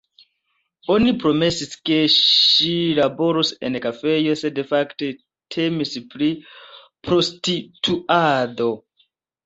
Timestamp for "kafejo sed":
3.85-4.61